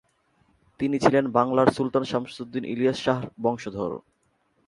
তিনি 0.79 0.97
ছিলেন 1.03 1.25
বাংলার 1.37 1.67
সুলতান 1.75 2.03
শামসুদ্দীন 2.11 2.63
ইলিয়াস 2.73 2.97
শাহর 3.05 3.25
বংশধর। 3.43 3.91